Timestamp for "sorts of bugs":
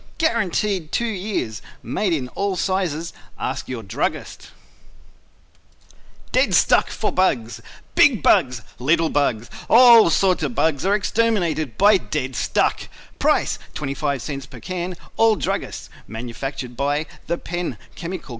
10.09-10.87